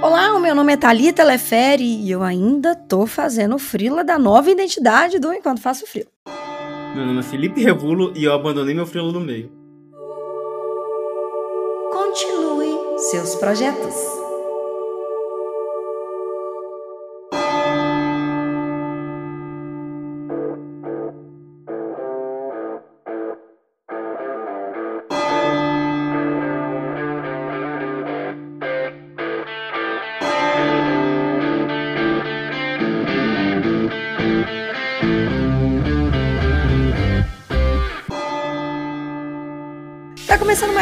[0.00, 4.48] Olá, o meu nome é Thalita Lefere e eu ainda tô fazendo frila da nova
[4.48, 6.06] identidade do Enquanto Faço Frila.
[6.94, 9.50] Meu nome é Felipe Revulo e eu abandonei meu frilo no meio.
[11.90, 14.17] Continue seus projetos.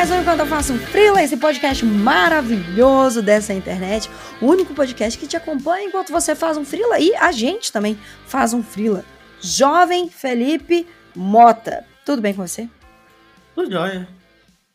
[0.07, 4.09] Começando Enquanto Eu Faço um Freela, esse podcast maravilhoso dessa internet.
[4.41, 7.99] O único podcast que te acompanha enquanto você faz um Freela e a gente também
[8.25, 9.05] faz um Freela.
[9.41, 11.85] Jovem Felipe Mota.
[12.05, 12.69] Tudo bem com você?
[13.55, 14.07] Tô joia.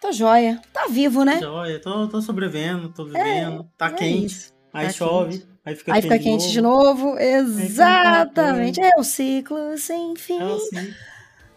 [0.02, 0.60] Tô joia.
[0.74, 1.40] Tá vivo, né?
[1.40, 1.80] Joia.
[1.80, 3.66] Tô, tô sobrevivendo, tô vivendo.
[3.78, 4.26] tá é quente.
[4.26, 4.54] isso.
[4.74, 5.32] Aí Tá chove.
[5.38, 5.48] quente.
[5.64, 6.12] Aí fica Aí quente.
[6.14, 7.18] fica quente de novo.
[7.18, 8.82] Exatamente.
[8.82, 10.40] É o ciclo sem fim.
[10.42, 11.11] É.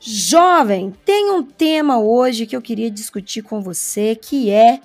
[0.07, 4.81] Jovem, tem um tema hoje que eu queria discutir com você, que é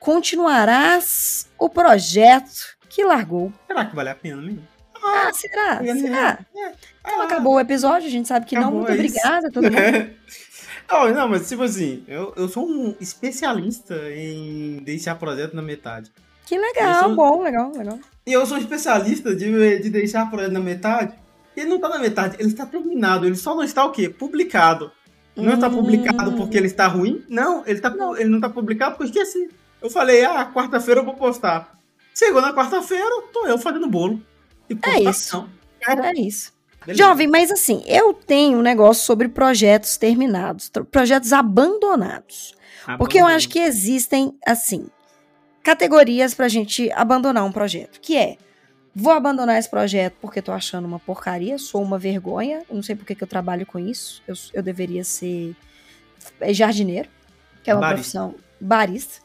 [0.00, 3.52] continuarás o projeto que largou.
[3.66, 4.66] Será que vale a pena mesmo?
[5.04, 5.80] Ah, será?
[5.84, 6.38] É, Será?
[6.56, 6.72] é.
[7.00, 8.70] Então acabou o episódio, a gente sabe que não.
[8.72, 9.18] Muito é isso.
[9.18, 9.76] obrigada, todo mundo.
[10.90, 16.12] Não, não, mas tipo assim, eu, eu sou um especialista em deixar projeto na metade.
[16.44, 17.98] Que legal, Isso- bom, legal, legal.
[18.26, 21.14] E eu sou um especialista de, de deixar projeto na metade.
[21.56, 23.26] Ele não tá na metade, ele está terminado.
[23.26, 24.08] Ele só não está o quê?
[24.08, 24.90] Publicado.
[25.36, 25.76] Não está Hum.
[25.76, 27.24] publicado porque ele está ruim?
[27.28, 28.16] Não, ele, tá, Não.
[28.16, 29.48] ele não está publicado porque eu esqueci.
[29.80, 31.78] Eu falei, ah, quarta-feira eu vou postar.
[32.14, 34.20] Chegou na quarta-feira, tô eu fazendo bolo.
[34.68, 35.48] E postação.
[35.86, 36.52] É isso.
[36.84, 37.02] Beleza.
[37.02, 42.54] Jovem, mas assim, eu tenho um negócio sobre projetos terminados, projetos abandonados.
[42.86, 44.86] Ah, Porque eu acho que existem, assim,
[45.62, 48.00] categorias pra gente abandonar um projeto.
[48.00, 48.36] Que é,
[48.94, 52.94] vou abandonar esse projeto porque tô achando uma porcaria, sou uma vergonha, eu não sei
[52.94, 55.54] por que eu trabalho com isso, eu, eu deveria ser
[56.40, 57.08] é, jardineiro,
[57.62, 57.96] que é uma Barista.
[58.20, 59.22] profissão barista.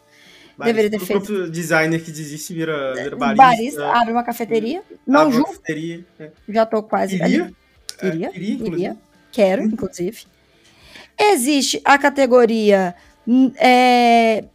[0.58, 0.74] Barista.
[0.74, 3.44] deveria ter O feito- próprio designer que desiste vira, vira Um barista.
[3.46, 4.82] barista, abre uma cafeteria.
[5.06, 6.06] Não julgo, cafeteria.
[6.20, 6.32] É.
[6.50, 7.34] já tô quase ali.
[7.36, 7.54] Iria?
[8.04, 8.98] Iria, É, iria, iria.
[9.32, 10.26] Quero, inclusive.
[11.20, 12.96] Existe a categoria
[13.28, 14.46] hum, é,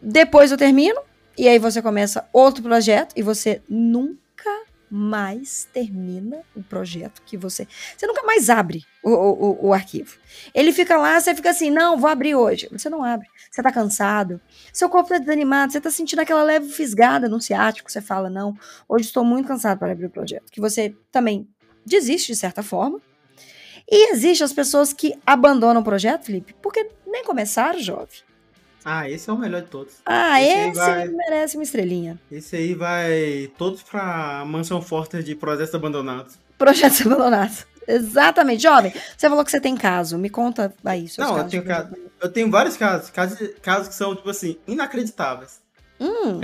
[0.00, 1.00] depois eu termino,
[1.38, 4.16] e aí você começa outro projeto, e você nunca
[4.90, 7.66] mais termina o projeto que você.
[7.96, 10.16] Você nunca mais abre o, o, o- arquivo.
[10.54, 12.68] Ele fica lá, você fica assim, não, vou abrir hoje.
[12.70, 13.26] Você não abre.
[13.50, 14.40] Você tá cansado,
[14.72, 18.54] seu corpo tá desanimado, você tá sentindo aquela leve fisgada no ciático, você fala, não,
[18.88, 20.50] hoje estou muito cansado para abrir o projeto.
[20.52, 21.48] Que você também
[21.84, 23.00] desiste de certa forma.
[23.88, 28.18] E existe as pessoas que abandonam o projeto, Felipe, porque nem começaram, jovem.
[28.88, 29.94] Ah, esse é o melhor de todos.
[30.06, 32.16] Ah, Esse esse vai- merece uma estrelinha.
[32.30, 36.38] Esse aí vai todos pra mansão Forter de projetos abandonados.
[36.56, 37.66] Projetos abandonados.
[37.88, 38.62] Exatamente.
[38.62, 40.16] Jovem, você falou que você tem caso.
[40.16, 41.08] Me conta aí.
[41.08, 41.88] seus Não, eu tenho caso.
[42.22, 45.60] Eu tenho vários casos, casos, casos que são, tipo assim, inacreditáveis.
[45.98, 46.38] Hum,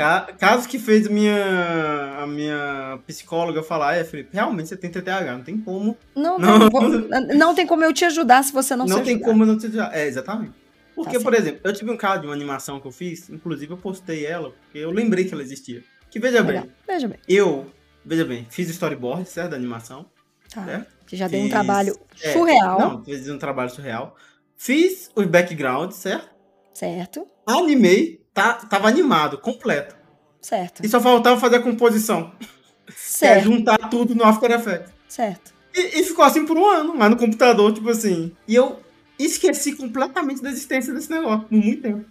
[0.67, 5.59] que fez minha, a minha psicóloga falar, é, Felipe, realmente você tem TTAH, não tem
[5.59, 5.97] como.
[6.17, 6.59] não, Não.
[6.59, 6.99] Tem, como-
[7.37, 9.29] não tem como eu te ajudar se você não, Não, se tem ajudar.
[9.31, 9.95] como não te ajudar.
[9.95, 10.53] É, exatamente.
[10.95, 13.73] Porque, Tá por exemplo, eu tive um caso de uma animação que eu fiz, inclusive
[13.73, 15.83] eu postei ela, porque eu lembrei que ela existia.
[16.11, 16.65] Que veja Legal.
[16.65, 17.19] bem, Veja bem.
[17.29, 17.67] eu,
[18.05, 20.07] veja bem, fiz o storyboard, certo, da animação.
[20.53, 20.71] Tá.
[20.71, 20.87] É?
[21.07, 22.79] Que já deu um Fiz- trabalho é, surreal.
[22.79, 24.15] Não, fiz um trabalho surreal.
[24.57, 26.29] Fiz os backgrounds, certo?
[26.75, 27.27] Certo?
[27.47, 29.97] Animei, tá, tava animado, completo.
[30.41, 30.85] Certo.
[30.85, 32.33] E só faltava fazer a composição.
[32.89, 33.45] É Certo.
[33.45, 34.93] juntar tudo no After Effects.
[35.09, 35.55] Certo.
[35.73, 38.37] E, e ficou assim por um ano, mas no computador, tipo assim.
[38.47, 38.81] E eu
[39.25, 42.05] esqueci completamente da existência desse negócio, por muito tempo.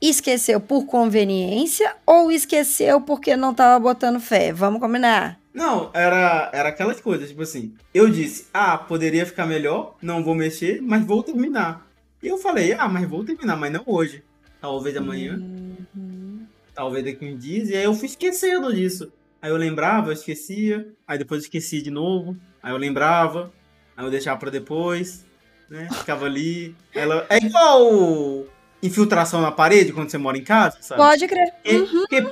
[0.00, 4.52] Esqueceu por conveniência ou esqueceu porque não tava botando fé?
[4.52, 5.40] Vamos combinar.
[5.54, 7.72] Não, era, era aquelas coisas, tipo assim.
[7.94, 11.86] Eu disse, ah, poderia ficar melhor, não vou mexer, mas vou terminar.
[12.22, 14.22] E eu falei, ah, mas vou terminar, mas não hoje.
[14.60, 15.36] Talvez amanhã,
[15.94, 16.40] Uhum.
[16.74, 17.70] talvez daqui uns dias.
[17.70, 19.10] E aí eu fui esquecendo disso.
[19.40, 20.86] Aí eu lembrava, eu esquecia.
[21.08, 22.36] Aí depois eu esquecia de novo.
[22.62, 23.50] Aí eu lembrava.
[23.96, 25.24] Aí eu deixava pra depois.
[25.70, 25.88] Né?
[25.92, 26.74] Ficava ali.
[26.94, 27.26] Ela...
[27.28, 28.44] É igual
[28.82, 31.00] infiltração na parede quando você mora em casa, sabe?
[31.00, 31.52] Pode crer.
[31.62, 32.00] Porque, Uhum.
[32.02, 32.26] porque,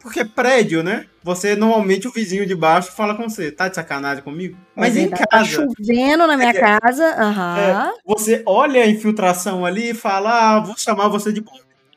[0.00, 1.06] porque prédio, né?
[1.22, 4.56] Você normalmente o vizinho de baixo fala com você, tá de sacanagem comigo?
[4.74, 5.08] Mas É em.
[5.08, 7.04] Tá casa, chovendo na minha casa.
[7.18, 7.92] Aham.
[8.06, 11.42] você olha a infiltração ali e fala, ah, vou chamar você de.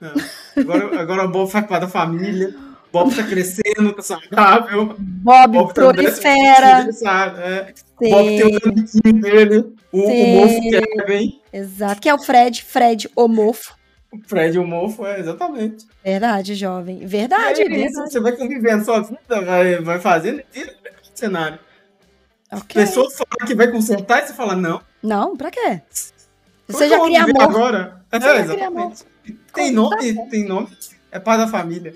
[0.02, 0.14] Não.
[0.58, 2.56] Agora, agora o Bob faz parte da família.
[2.92, 4.96] Bob tá crescendo, tá saudável.
[4.98, 6.92] Bob, Bob tá prolifera.
[6.92, 7.40] sabe?
[7.42, 7.74] É.
[8.10, 11.40] Bob tem o Sim, amiguinho dele, o, o mofo Kevin.
[11.54, 12.02] exato.
[12.02, 13.78] Que é o Fred, Fred, o mofo.
[14.12, 15.86] O prédio mofo, é, exatamente.
[16.04, 17.06] Verdade, jovem.
[17.06, 20.74] Verdade, é isso, você vai convivendo sua vida, vai, vai fazendo o
[21.14, 21.60] cenário.
[22.52, 22.82] Ok.
[22.82, 24.82] Pessoas falam que vai consertar e você fala, não.
[25.04, 25.60] Não, pra quê?
[26.66, 27.42] como Você já cria amor.
[27.44, 28.02] agora?
[28.12, 29.04] É, exatamente.
[29.54, 30.70] Tem nome, tem nome,
[31.12, 31.94] é pai da família.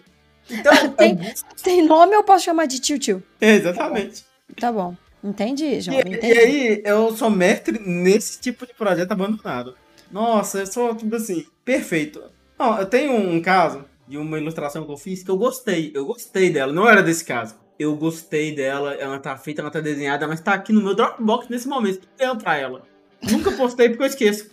[0.50, 1.18] Então, Tem-
[1.64, 3.24] Tem nome eu posso chamar de tio-tio?
[3.40, 4.24] exatamente.
[4.60, 4.96] Tá bom.
[5.24, 6.02] Entendi, E, jovem.
[6.06, 6.38] e Entendi.
[6.38, 9.76] aí, eu sou mestre nesse tipo de projeto abandonado.
[10.12, 12.22] Nossa, eu sou, tipo assim, perfeito.
[12.60, 15.92] Não, eu tenho um caso de uma ilustração que eu fiz que eu gostei.
[15.96, 17.56] Eu gostei dela, não era desse caso.
[17.80, 21.48] Eu gostei dela, ela tá feita, ela tá desenhada, mas tá aqui no meu Dropbox
[21.50, 22.08] nesse momento.
[22.20, 22.84] eu pra ela.
[23.32, 24.52] Nunca postei porque eu esqueço.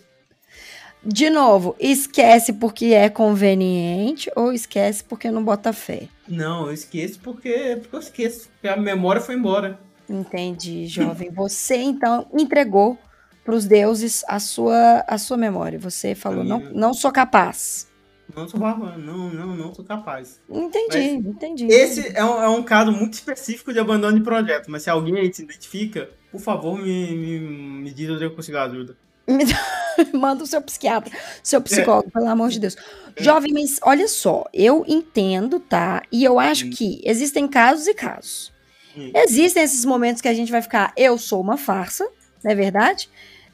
[1.03, 6.07] De novo, esquece porque é conveniente ou esquece porque não bota fé?
[6.27, 8.49] Não, eu esqueço porque, porque eu esqueço.
[8.49, 9.79] Porque a memória foi embora.
[10.07, 11.31] Entendi, jovem.
[11.33, 12.97] Você então entregou
[13.43, 15.79] para os deuses a sua, a sua memória.
[15.79, 17.87] Você falou, não, minha- não sou capaz.
[18.35, 20.39] Não sou barbado, não, não, não sou capaz.
[20.49, 21.65] Entendi, entendi.
[21.65, 25.17] Esse é um, é um caso muito específico de abandono de projeto, mas se alguém
[25.17, 28.95] aí se identifica, por favor, me, me, me diz onde eu consigo ajuda.
[30.13, 31.11] Manda o seu psiquiatra,
[31.43, 32.75] seu psicólogo, pelo amor de Deus.
[33.17, 36.01] Jovem, mas olha só, eu entendo, tá?
[36.11, 36.69] E eu acho Hum.
[36.71, 38.51] que existem casos e casos.
[38.97, 39.11] Hum.
[39.13, 42.07] Existem esses momentos que a gente vai ficar, eu sou uma farsa,
[42.43, 43.09] não é verdade?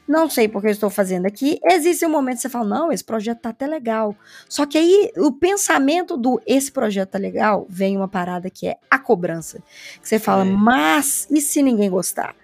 [0.06, 1.60] Não sei porque eu estou fazendo aqui.
[1.62, 4.16] Existe um momento que você fala, não, esse projeto tá até legal.
[4.48, 8.76] Só que aí o pensamento do esse projeto tá legal, vem uma parada que é
[8.90, 9.58] a cobrança.
[10.00, 10.48] Que você fala, É.
[10.50, 12.34] mas e se ninguém gostar?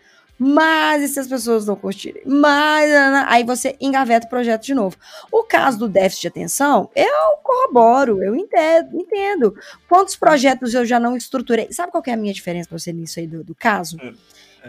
[0.46, 2.22] Mas e se as pessoas não curtirem?
[2.26, 2.92] Mas
[3.26, 4.94] aí você engaveta o projeto de novo.
[5.32, 9.56] O caso do déficit de atenção, eu corroboro, eu entendo, entendo.
[9.88, 11.68] Quantos projetos eu já não estruturei?
[11.72, 13.96] Sabe qual é a minha diferença para você nisso aí do, do caso?
[14.02, 14.12] É.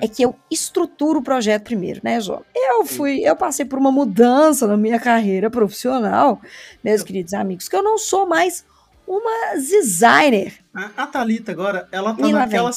[0.05, 2.43] É que eu estruturo o projeto primeiro, né, João?
[2.53, 6.41] Eu fui, eu passei por uma mudança na minha carreira profissional,
[6.81, 8.65] meus queridos amigos, que eu não sou mais
[9.05, 10.53] uma designer.
[10.73, 12.71] A, a Thalita agora, ela tá naquela,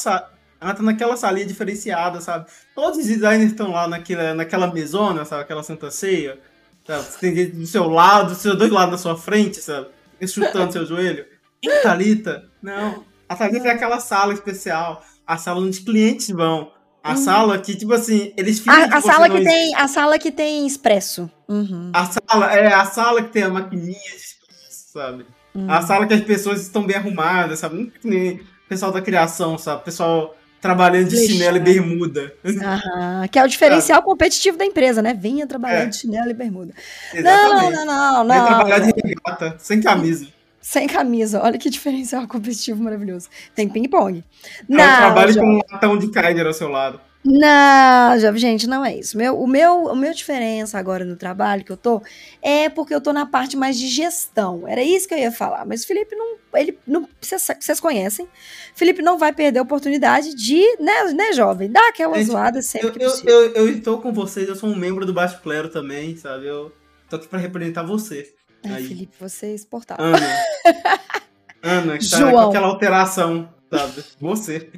[0.59, 2.45] ela tá naquela salinha diferenciada, sabe?
[2.75, 5.43] Todos os designers estão lá naquela, naquela mesona, sabe?
[5.43, 6.37] Aquela santa ceia.
[6.85, 7.03] Sabe?
[7.03, 9.87] Você tem do seu lado, dos seus dois lados na sua frente, sabe?
[10.27, 11.25] Chutando seu joelho.
[11.61, 13.05] E a Thalita, não.
[13.27, 16.71] A Thalita é aquela sala especial, a sala onde os clientes vão.
[17.01, 17.17] A Hum.
[17.17, 19.49] sala que, tipo assim, eles fingem A, a sala que existe.
[19.49, 21.31] tem, a sala que tem expresso.
[21.47, 21.91] Uhum.
[21.93, 25.25] A sala, é a sala que tem a maquininha de expresso, sabe?
[25.55, 25.71] Uhum.
[25.71, 27.75] A sala que as pessoas estão bem arrumadas, sabe?
[27.77, 29.81] Não que nem o pessoal da criação, sabe?
[29.81, 31.31] O pessoal trabalhando de Deixa.
[31.33, 32.33] chinelo e bermuda.
[32.45, 35.13] Aham, que é o diferencial competitivo da empresa, né?
[35.13, 35.85] Venha trabalhar É.
[35.85, 36.73] de chinelo e bermuda.
[37.13, 37.75] Não, Exatamente.
[37.75, 38.45] não, não, Vai não.
[38.47, 40.27] trabalhar de regata, sem camisa.
[40.61, 41.41] Sem camisa.
[41.41, 43.29] Olha que diferencial competitivo maravilhoso.
[43.55, 44.23] Tem ping-pong.
[44.69, 46.99] Ela Não, trabalha jo- com um latão de Kyder ao seu lado.
[47.23, 49.17] Não, gente, não é isso.
[49.17, 52.01] Meu, o meu, o meu diferença agora no trabalho que eu tô
[52.41, 54.65] é porque eu tô na parte mais de gestão.
[54.65, 55.65] Era isso que eu ia falar.
[55.65, 58.27] Mas o Felipe não, ele não, vocês, conhecem.
[58.73, 62.87] Felipe não vai perder a oportunidade de, né, né jovem, dar aquela Gente, zoada sempre
[62.87, 65.67] Eu, que eu, eu, eu estou com vocês, eu sou um membro do Baixo Clero
[65.67, 66.47] também, sabe?
[66.47, 66.71] Eu
[67.09, 68.33] tô aqui pra representar você.
[68.63, 68.87] Ai, aí.
[68.87, 70.05] Felipe, você é exportável.
[70.05, 70.27] Ana.
[71.61, 72.31] Ana, que tá João.
[72.31, 74.05] com aquela alteração, sabe?
[74.21, 74.69] Você.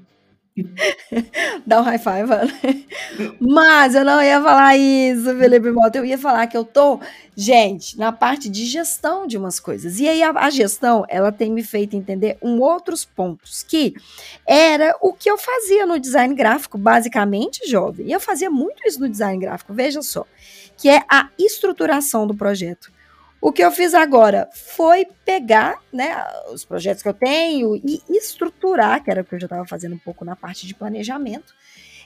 [1.66, 2.52] Dá um high five, mano.
[3.40, 5.98] Mas eu não ia falar isso, Felipe Mota.
[5.98, 7.00] Eu ia falar que eu tô,
[7.36, 10.00] gente, na parte de gestão de umas coisas.
[10.00, 13.94] E aí a, a gestão, ela tem me feito entender um outros pontos, que
[14.46, 18.08] era o que eu fazia no design gráfico, basicamente, jovem.
[18.08, 20.26] E eu fazia muito isso no design gráfico, veja só.
[20.78, 22.92] Que é a estruturação do projeto.
[23.42, 26.16] O que eu fiz agora foi pegar né,
[26.54, 29.96] os projetos que eu tenho e estruturar, que era o que eu já estava fazendo
[29.96, 31.54] um pouco na parte de planejamento,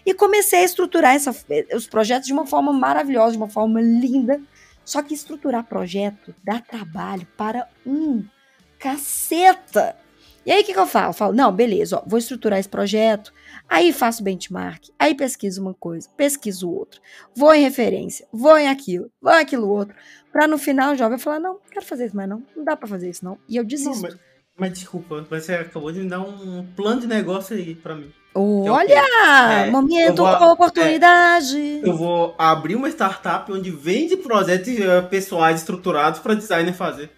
[0.06, 1.36] e comecei a estruturar essa-
[1.74, 4.40] os projetos de uma forma maravilhosa, de uma forma linda.
[4.86, 8.24] Só que estruturar projeto dá trabalho para um
[8.80, 9.96] caceta.
[10.46, 11.10] E aí o que, que eu falo?
[11.10, 13.34] Eu falo, não, beleza, ó, vou estruturar esse projeto,
[13.68, 17.02] aí faço benchmark, aí pesquiso uma coisa, pesquiso outra,
[17.36, 19.96] vou em referência, vou em aquilo, vou em aquilo outro,
[20.32, 22.76] Pra no final o jovem falar, não, não quero fazer isso mais não, não dá
[22.76, 23.38] pra fazer isso não.
[23.48, 24.02] E eu Não, desisto.
[24.02, 24.18] mas,
[24.60, 28.12] mas desculpa, você acabou de me dar um plano de negócio aí pra mim.
[28.38, 29.02] Olha,
[29.66, 31.80] É, momento, eu vou- oportunidade.
[31.82, 37.10] Eu vou abrir uma startup onde vende projetos eh, pessoais estruturados pra designer fazer.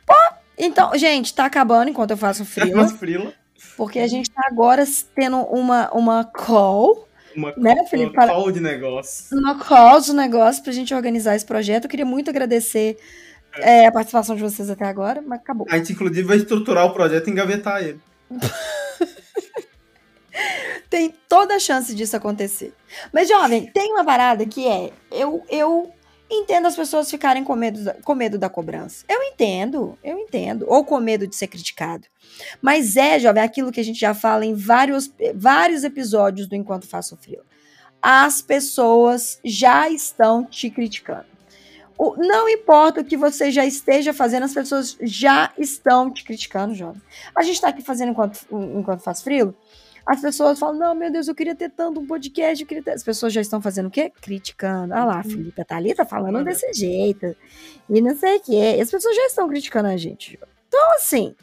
[0.57, 3.33] Então, gente, tá acabando enquanto eu faço frila, Umas frila,
[3.75, 4.83] porque a gente tá agora
[5.13, 8.17] tendo uma, uma call, uma, Né, Felipe?
[8.17, 9.37] uma call de negócio.
[9.37, 11.83] uma call do negócio pra gente organizar esse projeto.
[11.85, 12.97] Eu queria muito agradecer
[13.59, 15.67] é, a participação de vocês até agora, mas acabou.
[15.69, 17.99] A gente, inclusive, vai estruturar o projeto e engavetar ele.
[20.89, 22.73] Tem toda a chance disso acontecer.
[23.11, 25.91] Mas, jovem, tem uma parada que é, eu, eu,
[26.29, 29.05] Entendo as pessoas ficarem com medo, da, com medo da cobrança.
[29.07, 30.65] Eu entendo, eu entendo.
[30.67, 32.05] Ou com medo de ser criticado.
[32.61, 36.87] Mas é, jovem, aquilo que a gente já fala em vários, vários episódios do Enquanto
[36.87, 37.41] Faço Frio.
[38.01, 41.25] As pessoas já estão te criticando.
[41.97, 46.75] O, não importa o que você já esteja fazendo, as pessoas já estão te criticando,
[46.75, 47.01] jovem.
[47.35, 49.55] A gente está aqui fazendo enquanto, enquanto faz frio
[50.07, 52.91] as pessoas falam, não, meu Deus, eu queria ter tanto um podcast, eu queria ter...
[52.91, 54.11] As pessoas já estão fazendo o quê?
[54.21, 54.93] Criticando.
[54.93, 55.23] Ah lá, a uhum.
[55.23, 57.35] Felipe tá ali, tá falando desse jeito.
[57.89, 58.79] E não sei o quê.
[58.81, 60.39] As pessoas já estão criticando a gente.
[60.67, 61.35] Então, assim,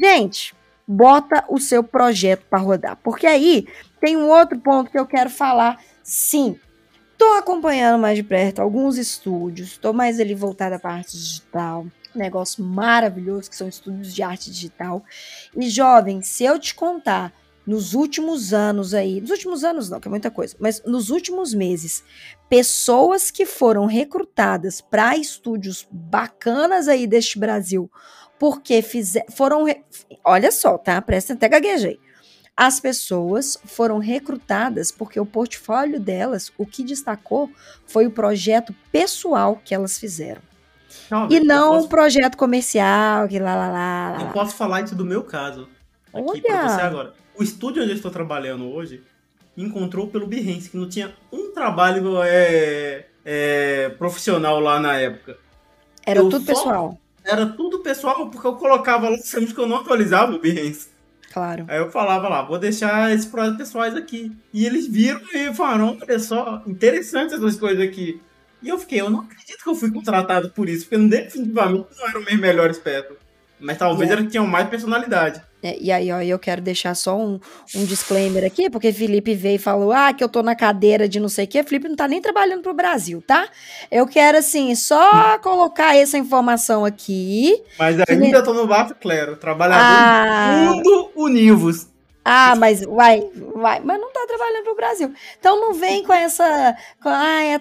[0.00, 0.54] gente,
[0.86, 2.96] bota o seu projeto para rodar.
[2.96, 3.68] Porque aí
[4.00, 5.78] tem um outro ponto que eu quero falar.
[6.02, 6.58] Sim,
[7.18, 12.64] tô acompanhando mais de perto alguns estúdios, tô mais ali voltada à parte digital negócio
[12.64, 15.04] maravilhoso que são estúdios de arte digital.
[15.56, 17.32] E jovem, se eu te contar
[17.68, 21.52] nos últimos anos aí, nos últimos anos não, que é muita coisa, mas nos últimos
[21.52, 22.02] meses,
[22.48, 27.90] pessoas que foram recrutadas para estúdios bacanas aí deste Brasil,
[28.38, 29.66] porque fizer, foram,
[30.24, 31.02] olha só, tá?
[31.02, 32.00] Presta até gaguejei.
[32.56, 37.50] As pessoas foram recrutadas porque o portfólio delas, o que destacou
[37.86, 40.40] foi o projeto pessoal que elas fizeram.
[41.10, 41.84] Não, e não posso...
[41.84, 44.22] um projeto comercial, que lá, lá, lá, lá.
[44.22, 45.68] Eu posso falar isso do meu caso.
[46.14, 46.42] Aqui Olha.
[46.42, 49.02] pra você agora o estúdio onde eu estou trabalhando hoje
[49.56, 55.36] encontrou pelo Behance, que não tinha um trabalho é, é, profissional lá na época.
[56.06, 57.00] Era eu tudo só, pessoal.
[57.24, 60.88] Era tudo pessoal, porque eu colocava lá sempre que eu não atualizava o Behance.
[61.32, 61.66] Claro.
[61.68, 64.32] Aí eu falava lá, vou deixar esses projetos pessoais aqui.
[64.52, 68.20] E eles viram e falaram, olha só, interessante essas coisas aqui.
[68.62, 72.08] E eu fiquei, eu não acredito que eu fui contratado por isso, porque definitivamente não
[72.08, 73.16] eram meus melhores peças.
[73.60, 74.22] Mas talvez yeah.
[74.22, 75.42] eles tinham mais personalidade.
[75.62, 77.40] É, e aí, ó, eu quero deixar só um,
[77.74, 81.18] um disclaimer aqui, porque Felipe veio e falou: ah, que eu tô na cadeira de
[81.18, 81.62] não sei o quê.
[81.64, 83.48] Felipe não tá nem trabalhando pro Brasil, tá?
[83.90, 87.60] Eu quero, assim, só colocar essa informação aqui.
[87.78, 88.44] Mas ainda que...
[88.44, 90.72] tô no Bafo Clero, trabalhador ah...
[90.74, 91.88] Mundo Univos.
[92.30, 93.22] Ah, mas vai,
[93.54, 95.14] vai, mas não tá trabalhando pro Brasil.
[95.40, 97.60] Então não vem com essa, com, ai, a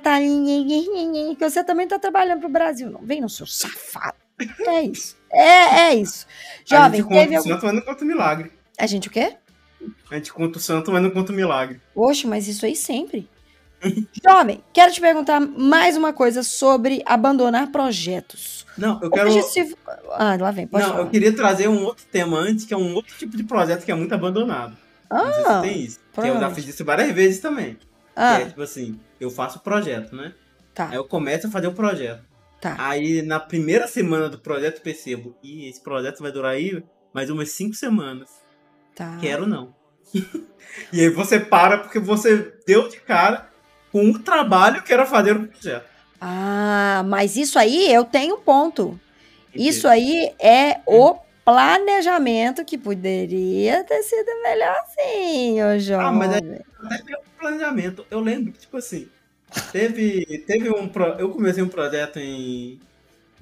[1.38, 2.90] que você também tá trabalhando pro Brasil.
[2.90, 4.27] Não vem no seu safado.
[4.40, 5.16] É isso.
[5.32, 6.26] É, é isso.
[6.66, 8.52] Jovem, a gente conta o santo, mas não conta o milagre.
[8.78, 9.36] A gente o quê?
[10.10, 11.82] A gente conta o santo, mas não conta o milagre.
[11.96, 13.28] Oxe, mas isso aí sempre.
[14.24, 18.66] Jovem, quero te perguntar mais uma coisa sobre abandonar projetos.
[18.78, 19.32] Não, eu quero.
[19.44, 19.76] Se...
[20.12, 21.04] Ah, lá vem, pode Não, falar.
[21.04, 23.92] eu queria trazer um outro tema antes, que é um outro tipo de projeto que
[23.92, 24.78] é muito abandonado.
[25.10, 26.00] Ah, se tem isso.
[26.14, 27.78] Que eu já fiz isso várias vezes também.
[28.16, 28.38] Ah.
[28.38, 30.34] Que é tipo assim, eu faço o projeto, né?
[30.74, 30.90] Tá.
[30.90, 32.22] Aí eu começo a fazer o projeto.
[32.60, 32.76] Tá.
[32.80, 36.84] Aí na primeira semana do projeto percebo, e esse projeto vai durar aí
[37.14, 38.30] mais umas cinco semanas.
[38.96, 39.18] Tá.
[39.22, 39.76] Quero não.
[40.92, 43.50] e aí você para porque você deu de cara
[43.92, 45.86] com o trabalho que era fazer o projeto.
[46.20, 49.00] Ah, mas isso aí eu tenho ponto.
[49.54, 56.02] Isso aí é o planejamento que poderia ter sido melhor sim, ô João.
[56.02, 58.06] Ah, mas é, é planejamento.
[58.12, 59.08] Eu lembro que, tipo assim,
[59.72, 60.88] Teve, teve um.
[60.88, 62.80] Pro, eu comecei um projeto em,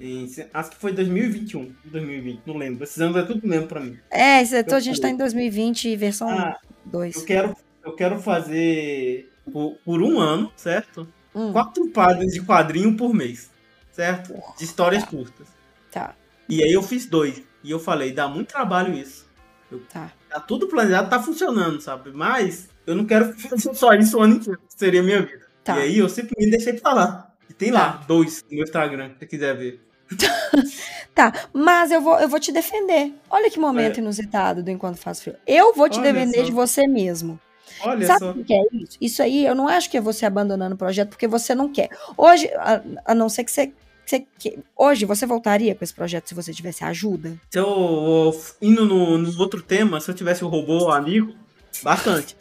[0.00, 0.30] em.
[0.54, 2.84] Acho que foi 2021, 2020, não lembro.
[2.84, 3.98] Esses anos é tudo mesmo pra mim.
[4.10, 7.16] É, então a gente tá em 2020, versão ah, 2.
[7.16, 11.08] Eu quero, eu quero fazer por, por um ano, certo?
[11.34, 11.52] Hum.
[11.52, 13.50] Quatro páginas de quadrinho por mês,
[13.92, 14.34] certo?
[14.56, 15.10] De histórias tá.
[15.10, 15.48] curtas.
[15.90, 16.14] Tá.
[16.48, 17.42] E aí eu fiz dois.
[17.62, 19.26] E eu falei, dá muito trabalho isso.
[19.70, 20.12] Eu, tá.
[20.28, 22.12] Tá tudo planejado, tá funcionando, sabe?
[22.12, 24.60] Mas eu não quero fazer só isso o ano inteiro.
[24.68, 25.45] Seria a minha vida.
[25.66, 25.80] Tá.
[25.80, 27.32] E aí eu simplesmente deixei pra lá.
[27.50, 28.04] E tem lá, tá.
[28.06, 29.80] dois no meu Instagram, se você quiser ver.
[31.12, 33.12] tá, mas eu vou, eu vou te defender.
[33.28, 34.00] Olha que momento é.
[34.00, 35.34] inusitado do Enquanto Faz Frio.
[35.44, 36.44] Eu vou te Olha defender só.
[36.44, 37.40] de você mesmo.
[37.80, 38.30] Olha Sabe só.
[38.30, 38.96] o que é isso?
[39.00, 41.90] Isso aí, eu não acho que é você abandonando o projeto porque você não quer.
[42.16, 43.72] Hoje, a, a não ser que você,
[44.04, 47.36] você que, hoje você voltaria com esse projeto se você tivesse ajuda?
[47.50, 48.32] Se eu
[48.62, 51.34] indo no, no outro tema, se eu tivesse o robô amigo,
[51.82, 52.36] bastante.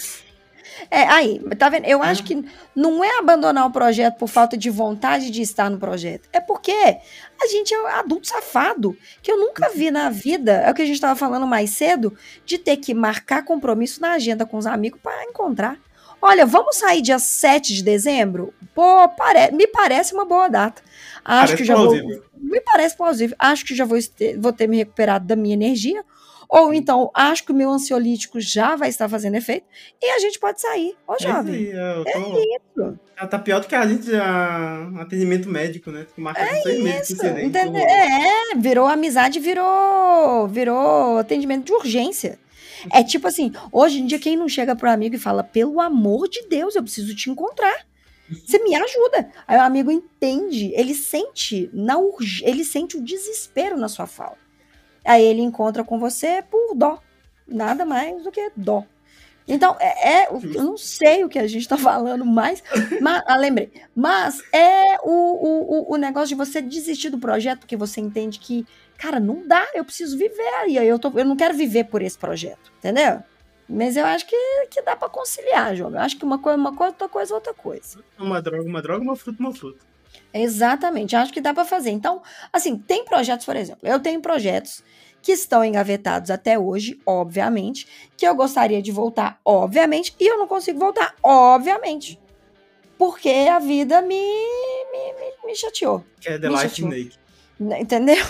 [0.90, 1.86] É, aí, tá vendo?
[1.86, 2.44] Eu acho que
[2.76, 6.28] não é abandonar o projeto por falta de vontade de estar no projeto.
[6.32, 10.72] É porque a gente é um adulto safado, que eu nunca vi na vida, é
[10.72, 12.16] o que a gente estava falando mais cedo,
[12.46, 15.78] de ter que marcar compromisso na agenda com os amigos para encontrar.
[16.22, 18.54] Olha, vamos sair dia 7 de dezembro?
[18.74, 19.52] Pô, pare...
[19.52, 20.82] me parece uma boa data.
[21.24, 22.08] Acho parece que já plausível.
[22.10, 22.24] vou.
[22.36, 23.36] Me parece plausível.
[23.38, 26.04] Acho que já vou ter, vou ter me recuperado da minha energia.
[26.50, 29.66] Ou então, acho que o meu ansiolítico já vai estar fazendo efeito
[30.02, 30.96] e a gente pode sair.
[31.08, 31.70] Ô, é jovem.
[31.72, 32.20] É, tô...
[32.20, 33.00] é isso.
[33.30, 35.02] Tá pior do que a gente a...
[35.02, 36.06] atendimento médico, né?
[36.18, 37.82] Marca é seis meses Entendeu?
[37.82, 42.40] É, virou amizade, virou, virou atendimento de urgência.
[42.92, 46.28] É tipo assim, hoje em dia, quem não chega pro amigo e fala, pelo amor
[46.28, 47.86] de Deus, eu preciso te encontrar.
[48.30, 49.30] Você me ajuda.
[49.48, 52.42] Aí o amigo entende, ele sente, na urg...
[52.44, 54.38] ele sente o desespero na sua fala.
[55.06, 57.00] Aí ele encontra com você por dó.
[57.48, 58.84] Nada mais do que dó.
[59.48, 62.64] Então, é, é, eu não sei o que a gente está falando mais,
[63.00, 67.78] mas, ah, lembrei, mas é o, o, o negócio de você desistir do projeto, porque
[67.78, 68.66] você entende que,
[68.98, 72.18] cara, não dá, eu preciso viver aí, eu, tô, eu não quero viver por esse
[72.18, 73.22] projeto, entendeu?
[73.68, 75.96] Mas eu acho que, que dá para conciliar, jogo.
[75.96, 78.00] Eu acho que uma coisa, uma coisa, outra coisa, outra coisa.
[78.18, 79.80] Uma droga, uma droga, uma fruta, uma fruta.
[80.34, 81.92] Exatamente, acho que dá para fazer.
[81.92, 84.84] Então, assim, tem projetos, por exemplo, eu tenho projetos
[85.22, 90.48] que estão engavetados até hoje, obviamente, que eu gostaria de voltar, obviamente, e eu não
[90.48, 92.20] consigo voltar, obviamente.
[92.98, 96.06] Porque a vida me, me, me, me chateou.
[96.22, 97.18] Que é The Life Snake.
[97.60, 98.24] Né, entendeu?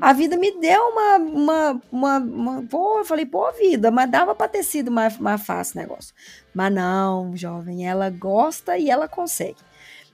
[0.00, 4.34] A vida me deu uma, uma, uma, uma, Pô, eu falei, pô, vida, mas dava
[4.34, 6.14] pra ter sido mais, mais fácil o negócio.
[6.54, 9.56] Mas não, jovem, ela gosta e ela consegue.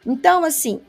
[0.07, 0.81] Então, assim,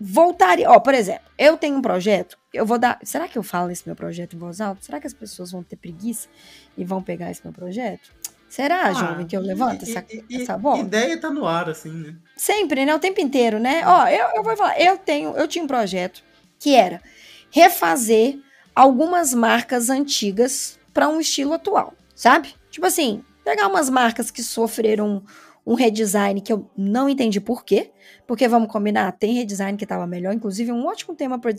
[0.00, 0.70] voltaria.
[0.70, 2.98] Ó, por exemplo, eu tenho um projeto eu vou dar.
[3.02, 4.82] Será que eu falo esse meu projeto em voz alta?
[4.82, 6.28] Será que as pessoas vão ter preguiça
[6.76, 8.12] e vão pegar esse meu projeto?
[8.48, 10.78] Será, ah, jovem, que eu levanto e, essa, e, essa bola?
[10.78, 12.16] A ideia tá no ar, assim, né?
[12.36, 12.92] Sempre, né?
[12.92, 13.82] O tempo inteiro, né?
[13.86, 16.20] Ó, eu, eu vou falar, eu tenho, eu tinha um projeto
[16.58, 17.00] que era
[17.48, 18.40] refazer
[18.74, 22.52] algumas marcas antigas para um estilo atual, sabe?
[22.72, 25.22] Tipo assim, pegar umas marcas que sofreram
[25.70, 27.92] um redesign que eu não entendi por quê,
[28.26, 31.52] porque vamos combinar, tem redesign que estava melhor, inclusive um ótimo tema para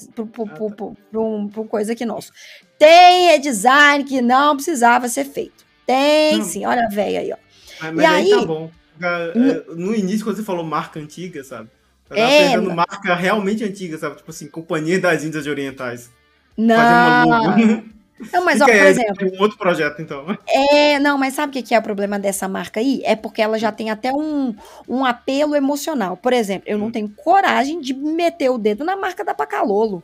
[1.18, 2.34] um, coisa aqui nosso.
[2.78, 5.64] Tem redesign que não precisava ser feito.
[5.88, 6.44] Tem não.
[6.44, 7.38] sim, olha a véia aí, ó.
[7.80, 8.70] Mas, mas e aí, tá bom.
[9.02, 11.70] É, no início, quando você falou marca antiga, sabe?
[12.10, 14.18] Eu tava é, pensando marca realmente antiga, sabe?
[14.18, 16.12] Tipo assim, Companhia das Índias Orientais.
[16.58, 17.86] Não.
[18.32, 19.32] Não, mas, ó, por exemplo.
[19.34, 20.38] Um outro projeto, então.
[20.48, 23.02] É, não, mas sabe o que é o problema dessa marca aí?
[23.04, 24.56] É porque ela já tem até um,
[24.88, 26.18] um apelo emocional.
[26.18, 26.92] Por exemplo, eu não hum.
[26.92, 30.04] tenho coragem de meter o dedo na marca da Pacalolo.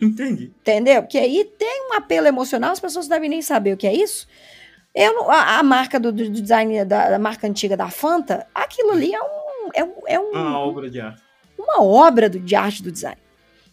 [0.00, 0.52] Entendi.
[0.60, 1.02] Entendeu?
[1.02, 4.26] Porque aí tem um apelo emocional, as pessoas devem nem saber o que é isso.
[4.94, 9.14] Eu, a, a marca do, do design da, da, marca antiga da Fanta, aquilo ali
[9.14, 9.70] é um.
[9.74, 11.22] É, é um uma obra de arte.
[11.58, 13.21] Uma obra do, de arte do design.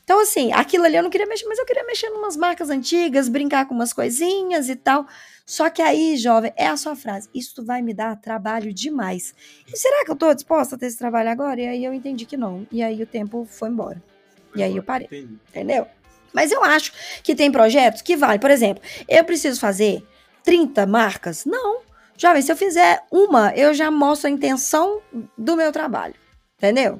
[0.09, 2.71] Então, assim, aquilo ali eu não queria mexer, mas eu queria mexer em umas marcas
[2.71, 5.05] antigas, brincar com umas coisinhas e tal.
[5.45, 7.29] Só que aí, jovem, é a sua frase.
[7.31, 9.35] Isso vai me dar trabalho demais.
[9.71, 11.61] E será que eu tô disposta a ter esse trabalho agora?
[11.61, 12.65] E aí eu entendi que não.
[12.71, 14.01] E aí o tempo foi embora.
[14.49, 15.05] Foi e aí eu parei.
[15.05, 15.37] Entendi.
[15.49, 15.85] Entendeu?
[16.33, 16.91] Mas eu acho
[17.21, 18.39] que tem projetos que vale.
[18.39, 20.03] Por exemplo, eu preciso fazer
[20.43, 21.45] 30 marcas?
[21.45, 21.81] Não.
[22.17, 25.03] Jovem, se eu fizer uma, eu já mostro a intenção
[25.37, 26.15] do meu trabalho.
[26.57, 26.99] Entendeu?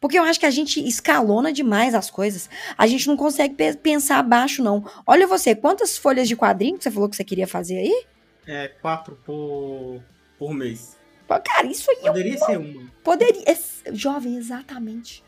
[0.00, 2.48] Porque eu acho que a gente escalona demais as coisas.
[2.76, 4.84] A gente não consegue pe pensar abaixo, não.
[5.06, 8.04] Olha você, quantas folhas de quadrinho que você falou que você queria fazer aí?
[8.46, 10.00] É, quatro por,
[10.38, 10.96] por mês.
[11.44, 12.46] Cara, isso aí Poderia é uma...
[12.46, 12.92] ser uma.
[13.04, 13.58] Poderia.
[13.92, 15.22] Jovem, exatamente.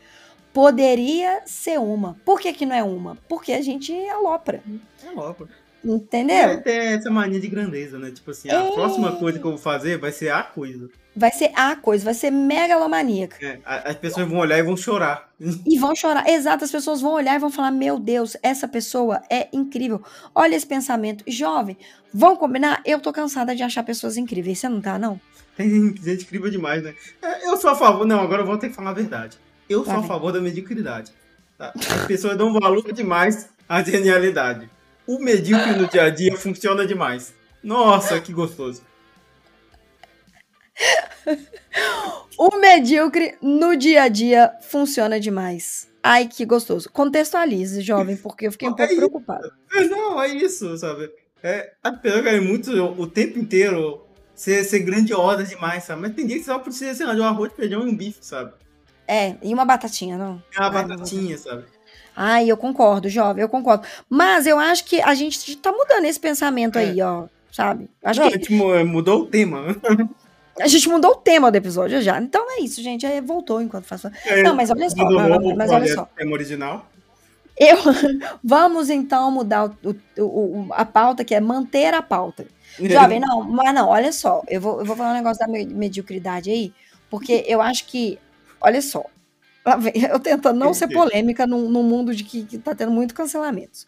[0.53, 2.15] Poderia ser uma.
[2.25, 3.15] Por que, que não é uma?
[3.29, 4.63] Porque a gente alopra.
[5.07, 5.47] Alopra.
[5.83, 6.35] Entendeu?
[6.35, 8.11] É, tem essa mania de grandeza, né?
[8.11, 8.71] Tipo assim, a é...
[8.71, 10.89] próxima coisa que eu vou fazer vai ser a coisa.
[11.15, 13.35] Vai ser a coisa, vai ser megalomaníaca.
[13.45, 15.29] É, as pessoas vão olhar e vão chorar.
[15.65, 19.21] E vão chorar, exato, as pessoas vão olhar e vão falar: Meu Deus, essa pessoa
[19.29, 20.01] é incrível.
[20.35, 21.23] Olha esse pensamento.
[21.27, 21.77] Jovem,
[22.13, 22.81] vão combinar?
[22.85, 24.59] Eu tô cansada de achar pessoas incríveis.
[24.59, 25.19] Você não tá, não?
[25.57, 26.93] Tem gente incrível demais, né?
[27.21, 28.05] É, eu sou a favor.
[28.05, 29.37] Não, agora eu vou ter que falar a verdade.
[29.67, 31.11] Eu sou a favor da mediocridade.
[31.57, 31.73] Tá?
[31.75, 34.69] As pessoas dão valor demais à genialidade.
[35.07, 37.33] O medíocre no dia a dia funciona demais.
[37.63, 38.81] Nossa, que gostoso.
[42.37, 45.89] o medíocre no dia a dia funciona demais.
[46.03, 46.89] Ai, que gostoso.
[46.89, 49.51] Contextualize, jovem, porque eu fiquei um é pouco preocupado.
[49.73, 51.11] É, não, é isso, sabe?
[51.43, 56.01] É, a pessoa quer muito o, tempo inteiro ser, ser grandiosa demais, sabe?
[56.01, 58.19] Mas tem dia que só precisa, sei lá, de um arroz, feijão e um bife,
[58.21, 58.53] sabe?
[59.07, 60.41] É, e uma batatinha, não?
[60.55, 61.65] É uma batatinha, sabe?
[62.23, 63.83] Ai, eu concordo, jovem, eu concordo.
[64.07, 66.83] Mas eu acho que a gente tá mudando esse pensamento é.
[66.83, 67.89] aí, ó, sabe?
[68.03, 68.35] Acho Não, que...
[68.35, 68.53] a gente
[68.85, 69.75] mudou o tema.
[70.59, 72.21] A gente mudou o tema do episódio já.
[72.21, 73.07] Então é isso, gente.
[73.07, 74.05] É, voltou enquanto faz.
[74.23, 75.03] É, não, mas olha só.
[75.03, 76.07] Mas, mas olha só.
[76.15, 76.85] Tema original.
[77.57, 77.77] Eu,
[78.43, 82.45] vamos então mudar o, o, o, a pauta, que é manter a pauta.
[82.79, 84.43] Jovem, não, mas não, olha só.
[84.47, 86.71] Eu vou, eu vou falar um negócio da mediocridade aí,
[87.09, 88.19] porque eu acho que,
[88.61, 89.05] olha só,
[90.09, 93.87] eu tento não ser polêmica num, num mundo de que, que tá tendo muito cancelamentos.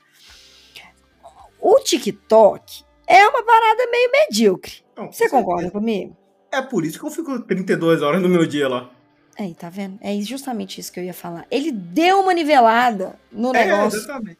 [1.59, 4.83] O TikTok é uma parada meio medíocre.
[4.95, 6.15] Não, Você concorda comigo?
[6.51, 8.91] É por isso que eu fico 32 horas no meu dia lá.
[9.39, 9.97] Aí, tá vendo?
[10.01, 11.47] É justamente isso que eu ia falar.
[11.49, 13.97] Ele deu uma nivelada no é, negócio.
[13.97, 14.38] Exatamente.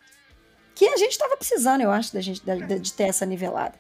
[0.76, 2.42] Que a gente tava precisando, eu acho, da gente,
[2.80, 3.74] de ter essa nivelada.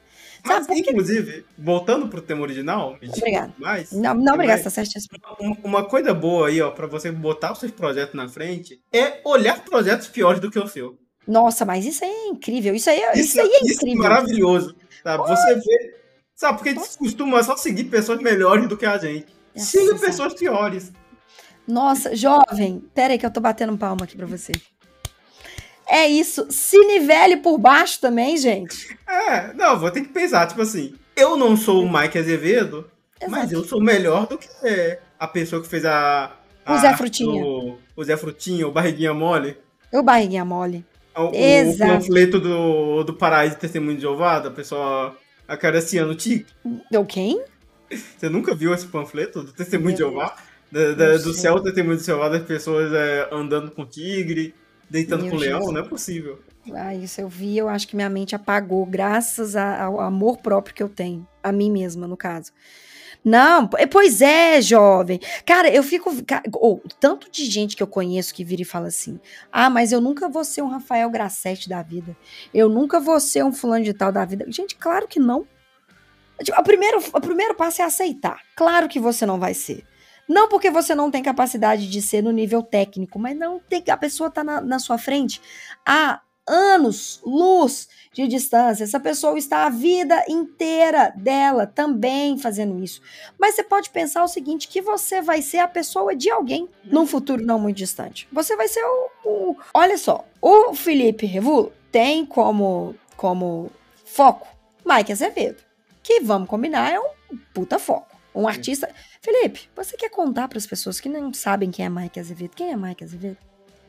[0.45, 3.53] Mas, inclusive, voltando pro tema original, obrigado.
[3.57, 5.17] Mais, não, não obrigado, tá certíssimo.
[5.39, 9.21] Uma, uma coisa boa aí, ó, pra você botar os seus projetos na frente é
[9.23, 10.97] olhar projetos piores do que o seu.
[11.25, 12.75] Nossa, mas isso aí é incrível.
[12.75, 14.05] Isso aí, é, isso, isso aí é isso é incrível.
[14.05, 14.75] É maravilhoso.
[15.01, 15.27] Sabe?
[15.29, 16.03] Você vê.
[16.35, 19.27] Sabe, porque a gente costuma só seguir pessoas melhores do que a gente.
[19.55, 20.91] Nossa, Siga pessoas piores.
[21.65, 24.51] Nossa, jovem, pera aí que eu tô batendo palma aqui pra você.
[25.87, 26.47] É isso.
[26.49, 28.97] Se nivele por baixo também, gente.
[29.07, 33.31] É, não, vou ter que pensar, tipo assim, eu não sou o Mike Azevedo, Exato.
[33.31, 34.47] mas eu sou melhor do que
[35.19, 36.31] a pessoa que fez a.
[36.65, 37.45] a o Zé Frutinha.
[37.45, 39.57] O, o Zé Frutinha, o Barriguinha Mole.
[39.91, 40.85] O Barriguinha Mole.
[41.15, 41.91] O, Exato.
[41.91, 45.15] o panfleto do, do Paraíso Testemunho de Jeová, da pessoa
[45.47, 46.47] acariciando o tigre.
[46.89, 47.43] Deu quem?
[48.17, 50.35] Você nunca viu esse panfleto do Testemunho de Jeová?
[50.71, 54.55] Da, da, do céu, do Testemunho de Jeová, das pessoas é, andando com tigre
[54.93, 56.39] deitando com o leão, não é possível.
[56.71, 60.83] Ah, isso eu vi, eu acho que minha mente apagou, graças ao amor próprio que
[60.83, 62.51] eu tenho, a mim mesma, no caso.
[63.25, 65.19] Não, é, pois é, jovem.
[65.45, 66.13] Cara, eu fico.
[66.55, 69.19] Ou, oh, tanto de gente que eu conheço que vira e fala assim:
[69.51, 72.15] ah, mas eu nunca vou ser um Rafael Grassetti da vida.
[72.53, 74.45] Eu nunca vou ser um fulano de tal da vida.
[74.49, 75.47] Gente, claro que não.
[76.43, 78.41] Tipo, o primeiro, o primeiro passo é aceitar.
[78.57, 79.85] Claro que você não vai ser.
[80.27, 83.83] Não porque você não tem capacidade de ser no nível técnico, mas não tem.
[83.89, 85.41] A pessoa está na, na sua frente
[85.85, 88.83] há anos, luz de distância.
[88.83, 93.01] Essa pessoa está a vida inteira dela também fazendo isso.
[93.39, 97.05] Mas você pode pensar o seguinte: que você vai ser a pessoa de alguém num
[97.05, 98.27] futuro não muito distante.
[98.31, 99.09] Você vai ser o.
[99.25, 103.71] o olha só, o Felipe Revulo tem como, como
[104.05, 104.47] foco
[104.85, 105.61] Mike Azevedo.
[106.01, 108.12] Que vamos combinar, é um puta foco.
[108.33, 108.89] Um artista.
[109.21, 112.51] Felipe, você quer contar para as pessoas que não sabem quem é Mike Azevedo?
[112.55, 113.37] Quem é Mike Azevedo?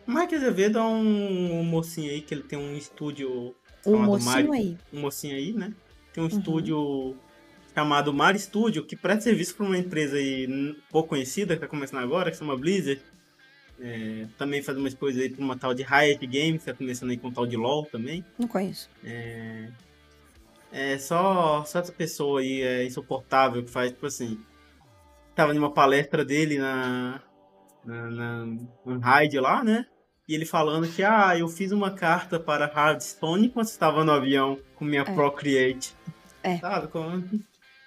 [0.06, 3.54] Mike Azevedo é um, um mocinho aí que ele tem um estúdio.
[3.86, 4.76] Um mocinho aí.
[4.92, 5.72] Um mocinho aí, né?
[6.12, 6.38] Tem um uhum.
[6.38, 7.16] estúdio
[7.74, 12.00] chamado Mar Studio, que presta serviço para uma empresa aí pouco conhecida, que está começando
[12.00, 13.00] agora, que se chama Blizzard.
[13.80, 17.10] É, também faz umas coisas aí para uma tal de Riot Games, que está começando
[17.10, 18.24] aí com um tal de LoL também.
[18.38, 18.88] Não conheço.
[19.02, 19.68] É,
[20.74, 24.40] é só, só essa pessoa aí é insuportável que faz, tipo assim.
[25.32, 27.22] Tava numa palestra dele na.
[27.84, 28.46] na, na,
[28.84, 29.86] na Hyde lá, né?
[30.26, 34.58] E ele falando que, ah, eu fiz uma carta para Hardstone enquanto estava no avião
[34.74, 35.14] com minha é.
[35.14, 35.94] Procreate.
[36.42, 36.58] É.
[36.58, 36.88] Sabe?
[36.88, 37.22] Como...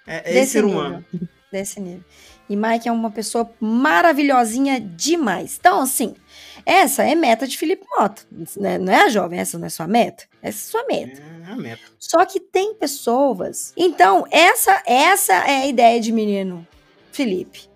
[0.06, 1.04] É, é esse ser humano.
[1.50, 2.04] Desse nível.
[2.48, 5.56] E Mike é uma pessoa maravilhosinha demais.
[5.58, 6.14] Então, assim,
[6.64, 8.22] essa é meta de Felipe Mota.
[8.56, 8.78] Né?
[8.78, 10.24] Não é a jovem, essa não é sua meta.
[10.42, 11.22] Essa é sua meta.
[11.46, 11.82] É a meta.
[11.98, 13.72] Só que tem pessoas.
[13.76, 16.66] Então, essa, essa é a ideia de menino,
[17.12, 17.68] Felipe.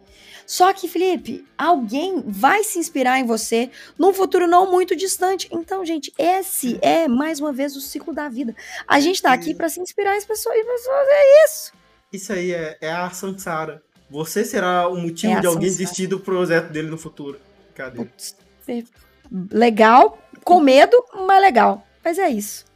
[0.46, 5.48] Só que, Felipe, alguém vai se inspirar em você num futuro não muito distante.
[5.50, 8.54] Então, gente, esse é, mais uma vez, o ciclo da vida.
[8.86, 11.72] A gente tá aqui para se inspirar em pessoas, e pessoas é isso.
[12.12, 13.82] Isso aí é, é a Sansara.
[14.10, 15.84] Você será o motivo é de alguém Sansara.
[15.84, 17.40] desistir do projeto dele no futuro.
[17.74, 18.06] Cadê?
[19.50, 21.86] Legal, com medo, mas legal.
[22.04, 22.66] Mas é isso.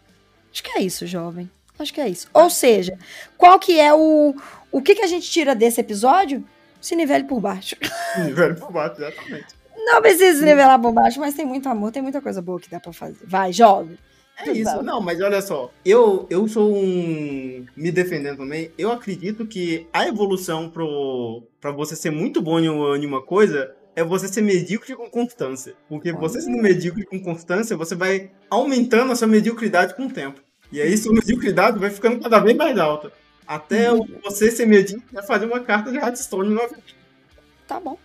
[0.51, 1.51] Acho que é isso, jovem.
[1.79, 2.29] Acho que é isso.
[2.33, 2.99] Ou seja,
[3.37, 4.35] qual que é o.
[4.73, 6.43] O que, que a gente tira desse episódio?
[6.81, 7.77] Se nivele por baixo.
[8.15, 9.55] Se nivele por baixo, exatamente.
[9.77, 12.69] Não precisa se nivelar por baixo, mas tem muito amor, tem muita coisa boa que
[12.69, 13.19] dá pra fazer.
[13.25, 13.99] Vai, jovem.
[14.39, 17.65] É isso, não, mas olha só, eu, eu sou um.
[17.75, 23.07] Me defendendo também, eu acredito que a evolução pro, pra você ser muito bom em
[23.07, 25.75] uma coisa é você ser medíocre com constância.
[25.89, 30.41] Porque você sendo medíocre com constância, você vai aumentando a sua mediocridade com o tempo.
[30.71, 33.11] E aí sua mediocridade vai ficando cada vez mais alta.
[33.47, 34.07] Até uhum.
[34.23, 36.95] você ser medíocre vai fazer uma carta de Hearthstone novamente.
[37.67, 37.97] Tá bom.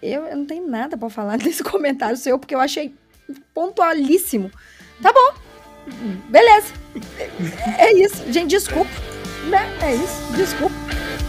[0.00, 2.94] Eu, eu não tenho nada para falar desse comentário seu, porque eu achei
[3.52, 4.52] pontualíssimo.
[5.02, 5.43] Tá bom.
[6.28, 6.72] Beleza.
[7.78, 8.22] É, isso.
[8.32, 8.90] Gente, desculpa.
[9.48, 9.78] Né?
[9.82, 10.32] É isso.
[10.36, 10.74] Desculpa.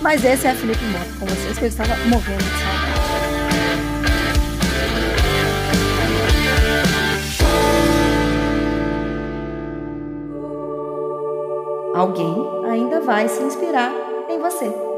[0.01, 2.95] Mas esse é Felipe Mota com vocês, que eu estava morrendo de saudade.
[11.95, 12.35] Alguém
[12.69, 13.91] ainda vai se inspirar
[14.29, 14.94] em você.